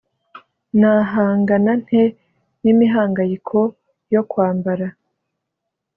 [0.79, 2.01] nahangana nte
[2.63, 3.59] n imihangayiko
[4.13, 4.87] yo kwambara